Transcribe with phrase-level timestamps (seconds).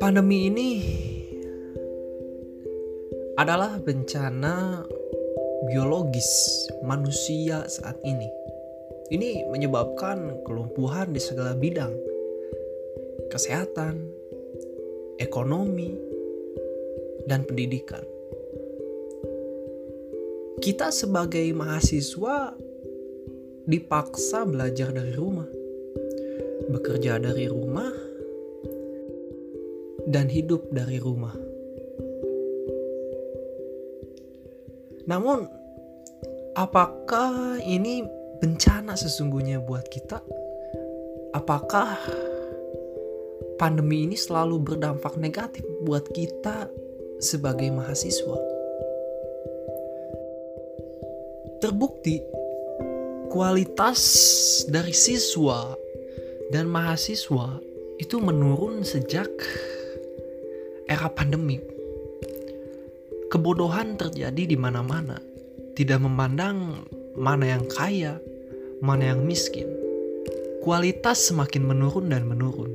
[0.00, 0.70] Pandemi ini
[3.36, 4.88] adalah bencana
[5.68, 6.28] biologis
[6.80, 8.32] manusia saat ini.
[9.12, 11.92] Ini menyebabkan kelumpuhan di segala bidang.
[13.28, 14.00] Kesehatan,
[15.20, 15.92] ekonomi,
[17.28, 18.00] dan pendidikan.
[20.64, 22.56] Kita sebagai mahasiswa
[23.66, 25.48] dipaksa belajar dari rumah.
[26.70, 27.90] Bekerja dari rumah
[30.06, 31.34] dan hidup dari rumah.
[35.06, 35.46] Namun,
[36.54, 38.06] apakah ini
[38.38, 40.22] bencana sesungguhnya buat kita?
[41.34, 41.98] Apakah
[43.58, 46.70] pandemi ini selalu berdampak negatif buat kita
[47.18, 48.38] sebagai mahasiswa?
[51.62, 52.41] Terbukti,
[53.32, 54.04] kualitas
[54.68, 55.72] dari siswa
[56.52, 57.64] dan mahasiswa
[57.96, 59.32] itu menurun sejak
[60.84, 61.64] era pandemik,
[63.32, 65.16] kebodohan terjadi di mana-mana,
[65.72, 66.84] tidak memandang
[67.16, 68.20] mana yang kaya,
[68.84, 69.64] mana yang miskin.
[70.60, 72.68] Kualitas semakin menurun dan menurun.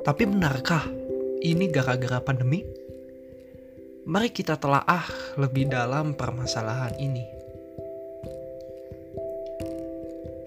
[0.00, 0.88] Tapi benarkah
[1.44, 2.64] ini gara-gara pandemi?
[4.08, 5.04] Mari kita telaah
[5.36, 7.39] lebih dalam permasalahan ini.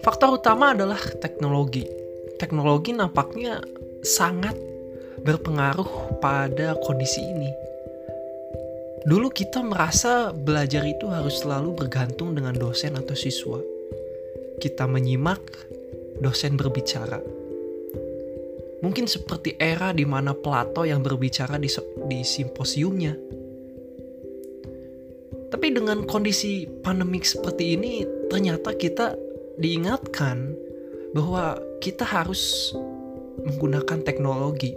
[0.04, 1.88] Faktor utama adalah teknologi.
[2.36, 3.64] Teknologi nampaknya
[4.04, 4.52] sangat
[5.24, 7.48] berpengaruh pada kondisi ini.
[9.08, 13.56] Dulu kita merasa belajar itu harus selalu bergantung dengan dosen atau siswa.
[14.60, 15.40] Kita menyimak
[16.20, 17.24] dosen berbicara.
[18.84, 21.72] Mungkin seperti era di mana Plato yang berbicara di,
[22.12, 23.16] di simposiumnya.
[25.48, 29.23] Tapi dengan kondisi pandemik seperti ini, ternyata kita
[29.58, 30.54] diingatkan
[31.14, 32.74] bahwa kita harus
[33.44, 34.74] menggunakan teknologi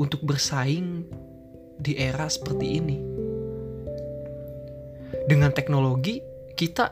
[0.00, 1.04] untuk bersaing
[1.76, 2.98] di era seperti ini.
[5.28, 6.18] Dengan teknologi,
[6.56, 6.90] kita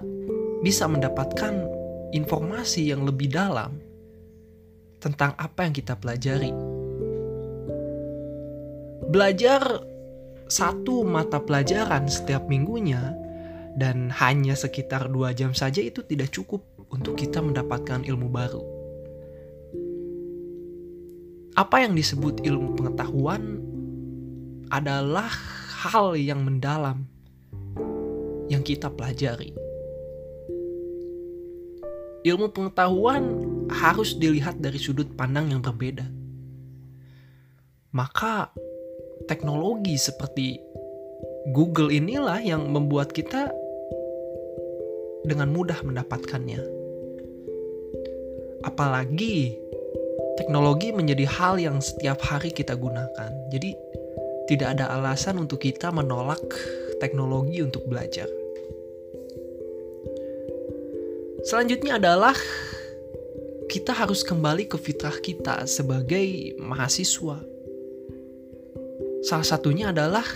[0.60, 1.66] bisa mendapatkan
[2.12, 3.80] informasi yang lebih dalam
[5.00, 6.52] tentang apa yang kita pelajari.
[9.10, 9.82] Belajar
[10.50, 13.16] satu mata pelajaran setiap minggunya
[13.74, 18.80] dan hanya sekitar dua jam saja itu tidak cukup untuk kita mendapatkan ilmu baru
[21.60, 23.60] apa yang disebut ilmu pengetahuan
[24.72, 25.28] adalah
[25.84, 27.04] hal yang mendalam
[28.48, 29.52] yang kita pelajari.
[32.24, 36.08] Ilmu pengetahuan harus dilihat dari sudut pandang yang berbeda.
[37.92, 38.48] Maka
[39.28, 40.56] teknologi seperti
[41.52, 43.52] Google inilah yang membuat kita
[45.28, 46.79] dengan mudah mendapatkannya.
[48.60, 49.56] Apalagi
[50.36, 53.32] teknologi menjadi hal yang setiap hari kita gunakan.
[53.48, 53.72] Jadi
[54.48, 56.42] tidak ada alasan untuk kita menolak
[57.00, 58.28] teknologi untuk belajar.
[61.40, 62.36] Selanjutnya adalah
[63.70, 67.40] kita harus kembali ke fitrah kita sebagai mahasiswa.
[69.24, 70.26] Salah satunya adalah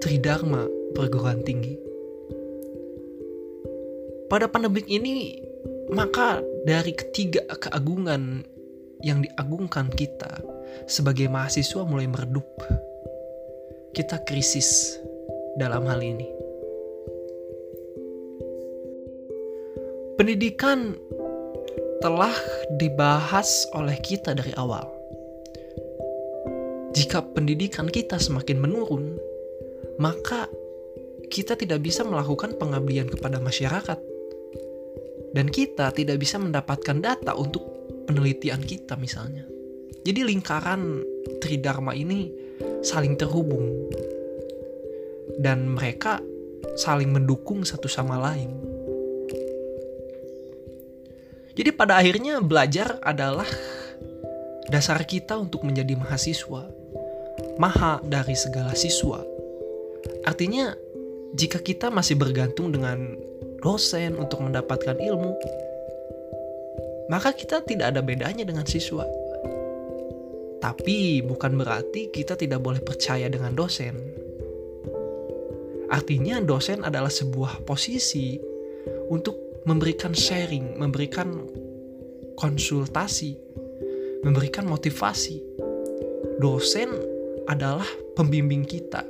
[0.00, 1.76] Tridharma perguruan tinggi.
[4.30, 5.43] Pada pandemik ini,
[5.92, 8.44] maka dari ketiga keagungan
[9.04, 10.40] yang diagungkan kita
[10.88, 12.46] sebagai mahasiswa mulai meredup.
[13.94, 14.98] Kita krisis
[15.60, 16.26] dalam hal ini.
[20.14, 20.94] Pendidikan
[22.00, 22.34] telah
[22.78, 24.86] dibahas oleh kita dari awal.
[26.94, 29.18] Jika pendidikan kita semakin menurun,
[29.98, 30.46] maka
[31.26, 33.98] kita tidak bisa melakukan pengabdian kepada masyarakat,
[35.34, 37.66] dan kita tidak bisa mendapatkan data untuk
[38.06, 39.42] penelitian kita misalnya.
[40.06, 41.02] Jadi lingkaran
[41.42, 42.30] Tridharma ini
[42.84, 43.90] saling terhubung
[45.42, 46.22] dan mereka
[46.78, 48.54] saling mendukung satu sama lain.
[51.54, 53.46] Jadi pada akhirnya belajar adalah
[54.70, 56.66] dasar kita untuk menjadi mahasiswa.
[57.58, 59.22] Maha dari segala siswa.
[60.26, 60.74] Artinya
[61.34, 63.14] jika kita masih bergantung dengan
[63.64, 65.32] dosen untuk mendapatkan ilmu,
[67.08, 69.08] maka kita tidak ada bedanya dengan siswa.
[70.60, 73.96] Tapi bukan berarti kita tidak boleh percaya dengan dosen.
[75.88, 78.36] Artinya dosen adalah sebuah posisi
[79.08, 81.44] untuk memberikan sharing, memberikan
[82.36, 83.36] konsultasi,
[84.24, 85.40] memberikan motivasi.
[86.40, 86.92] Dosen
[87.48, 87.86] adalah
[88.16, 89.04] pembimbing kita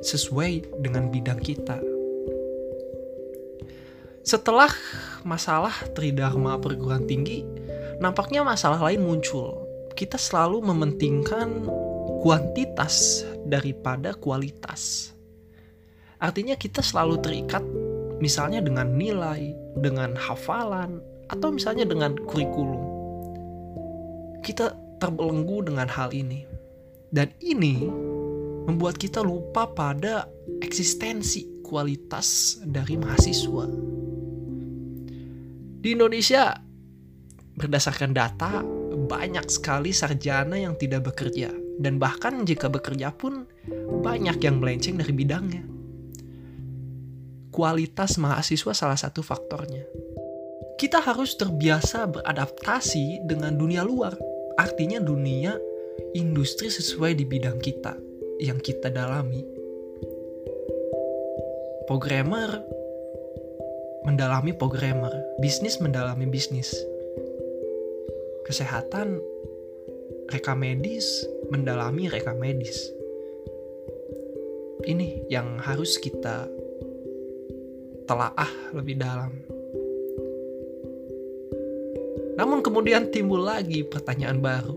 [0.00, 1.99] sesuai dengan bidang kita.
[4.30, 4.70] Setelah
[5.26, 7.42] masalah tridharma perguruan tinggi,
[7.98, 9.66] nampaknya masalah lain muncul.
[9.98, 11.66] Kita selalu mementingkan
[12.22, 15.10] kuantitas daripada kualitas.
[16.22, 17.66] Artinya kita selalu terikat
[18.22, 22.86] misalnya dengan nilai, dengan hafalan, atau misalnya dengan kurikulum.
[24.46, 26.46] Kita terbelenggu dengan hal ini.
[27.10, 27.82] Dan ini
[28.62, 30.30] membuat kita lupa pada
[30.62, 33.99] eksistensi kualitas dari mahasiswa.
[35.80, 36.52] Di Indonesia,
[37.56, 38.60] berdasarkan data,
[39.08, 41.48] banyak sekali sarjana yang tidak bekerja,
[41.80, 43.48] dan bahkan jika bekerja pun
[44.04, 45.64] banyak yang melenceng dari bidangnya.
[47.48, 49.88] Kualitas mahasiswa salah satu faktornya.
[50.76, 54.20] Kita harus terbiasa beradaptasi dengan dunia luar,
[54.60, 55.56] artinya dunia
[56.12, 57.96] industri sesuai di bidang kita
[58.36, 59.40] yang kita dalami.
[61.88, 62.79] Programmer
[64.04, 66.72] mendalami programmer, bisnis mendalami bisnis.
[68.48, 69.20] Kesehatan,
[70.32, 71.04] reka medis
[71.50, 72.90] mendalami reka medis.
[74.80, 76.48] Ini yang harus kita
[78.08, 79.32] telaah lebih dalam.
[82.40, 84.76] Namun kemudian timbul lagi pertanyaan baru.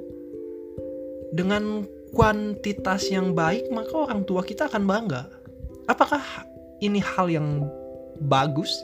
[1.33, 5.23] Dengan kuantitas yang baik, maka orang tua kita akan bangga.
[5.87, 6.21] Apakah
[6.83, 7.65] ini hal yang
[8.19, 8.83] bagus?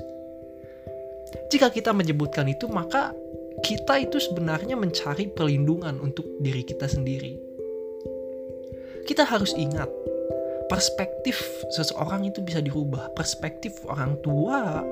[1.50, 3.14] Jika kita menyebutkan itu, maka
[3.60, 7.36] kita itu sebenarnya mencari perlindungan untuk diri kita sendiri.
[9.04, 9.90] Kita harus ingat,
[10.70, 11.42] perspektif
[11.74, 14.86] seseorang itu bisa dirubah, perspektif orang tua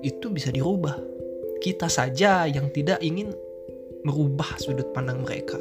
[0.00, 0.98] itu bisa dirubah.
[1.62, 3.30] Kita saja yang tidak ingin
[4.02, 5.60] merubah sudut pandang mereka.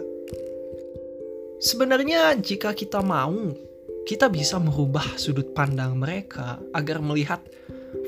[1.62, 3.54] Sebenarnya, jika kita mau,
[4.02, 7.46] kita bisa merubah sudut pandang mereka agar melihat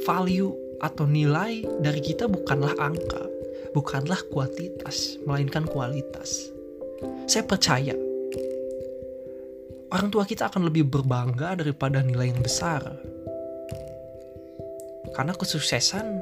[0.09, 3.23] value atau nilai dari kita bukanlah angka,
[3.71, 6.51] bukanlah kuantitas, melainkan kualitas.
[7.23, 7.95] Saya percaya
[9.95, 12.83] orang tua kita akan lebih berbangga daripada nilai yang besar.
[15.15, 16.19] Karena kesuksesan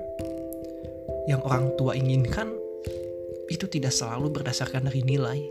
[1.25, 2.54] yang orang tua inginkan
[3.50, 5.42] itu tidak selalu berdasarkan dari nilai.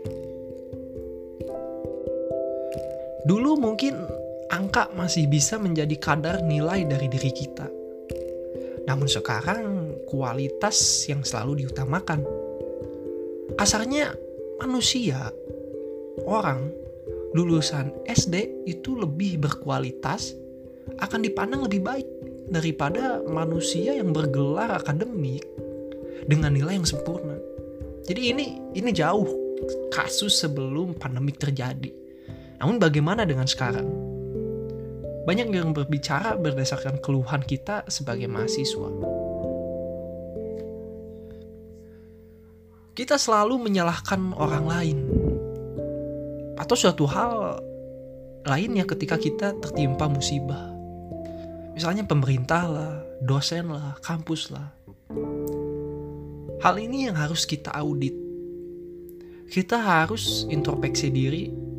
[3.27, 3.97] Dulu mungkin
[4.49, 7.80] angka masih bisa menjadi kadar nilai dari diri kita
[8.91, 12.27] namun sekarang kualitas yang selalu diutamakan.
[13.55, 14.11] Kasarnya
[14.59, 15.31] manusia,
[16.27, 16.67] orang
[17.31, 20.35] lulusan SD itu lebih berkualitas
[20.99, 22.07] akan dipandang lebih baik
[22.51, 25.47] daripada manusia yang bergelar akademik
[26.27, 27.39] dengan nilai yang sempurna.
[28.03, 29.31] Jadi ini ini jauh
[29.87, 31.95] kasus sebelum pandemik terjadi.
[32.59, 34.10] Namun bagaimana dengan sekarang?
[35.21, 38.89] Banyak yang berbicara berdasarkan keluhan kita sebagai mahasiswa.
[42.97, 44.99] Kita selalu menyalahkan orang lain
[46.57, 47.61] atau suatu hal
[48.45, 50.73] lainnya ketika kita tertimpa musibah.
[51.71, 54.73] Misalnya pemerintah lah, dosen lah, kampus lah.
[56.61, 58.13] Hal ini yang harus kita audit.
[59.49, 61.70] Kita harus introspeksi diri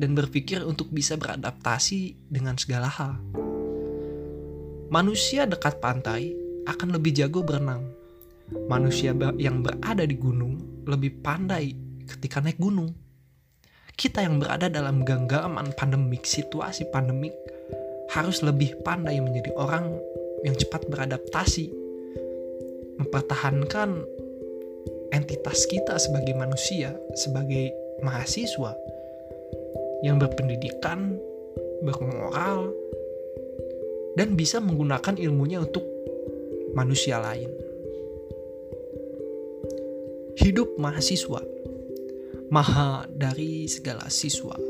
[0.00, 3.20] dan berpikir untuk bisa beradaptasi dengan segala hal.
[4.88, 6.32] Manusia dekat pantai
[6.64, 7.84] akan lebih jago berenang.
[8.66, 11.76] Manusia yang berada di gunung lebih pandai
[12.08, 12.90] ketika naik gunung.
[13.94, 17.36] Kita yang berada dalam genggaman pandemik, situasi pandemik,
[18.10, 19.94] harus lebih pandai menjadi orang
[20.42, 21.70] yang cepat beradaptasi,
[22.98, 24.02] mempertahankan
[25.12, 27.70] entitas kita sebagai manusia, sebagai
[28.00, 28.72] mahasiswa,
[30.04, 31.16] yang berpendidikan,
[31.84, 32.72] bermoral,
[34.14, 35.84] dan bisa menggunakan ilmunya untuk
[36.76, 37.50] manusia lain.
[40.40, 41.42] Hidup mahasiswa,
[42.48, 44.69] maha dari segala siswa.